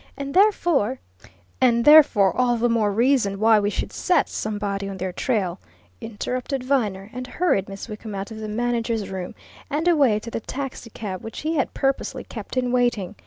[0.17, 0.99] And therefore"
[1.61, 5.59] "And therefore all the more reason why we should set somebody on their trail,"
[6.01, 9.35] interrupted Viner, and hurried Miss Wickham out of the manager's room
[9.69, 13.13] and away to the taxicab which he had purposely kept in waiting.